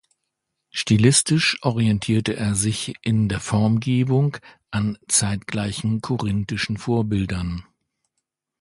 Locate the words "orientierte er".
1.61-2.55